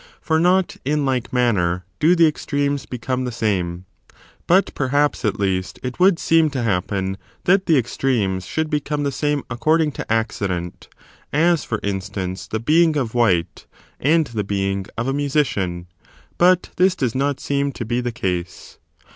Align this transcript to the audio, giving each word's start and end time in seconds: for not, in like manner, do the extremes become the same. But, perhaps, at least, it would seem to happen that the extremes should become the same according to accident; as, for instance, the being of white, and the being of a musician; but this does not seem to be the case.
for 0.19 0.39
not, 0.39 0.77
in 0.83 1.05
like 1.05 1.31
manner, 1.31 1.85
do 1.99 2.15
the 2.15 2.25
extremes 2.25 2.87
become 2.87 3.23
the 3.23 3.31
same. 3.31 3.85
But, 4.47 4.73
perhaps, 4.73 5.23
at 5.23 5.39
least, 5.39 5.77
it 5.83 5.99
would 5.99 6.17
seem 6.17 6.49
to 6.49 6.63
happen 6.63 7.19
that 7.43 7.67
the 7.67 7.77
extremes 7.77 8.47
should 8.47 8.71
become 8.71 9.03
the 9.03 9.11
same 9.11 9.43
according 9.47 9.91
to 9.91 10.11
accident; 10.11 10.87
as, 11.31 11.63
for 11.63 11.79
instance, 11.83 12.47
the 12.47 12.59
being 12.59 12.97
of 12.97 13.13
white, 13.13 13.67
and 13.99 14.25
the 14.25 14.43
being 14.43 14.87
of 14.97 15.07
a 15.07 15.13
musician; 15.13 15.85
but 16.39 16.71
this 16.77 16.95
does 16.95 17.13
not 17.13 17.39
seem 17.39 17.71
to 17.73 17.85
be 17.85 18.01
the 18.01 18.11
case. 18.11 18.79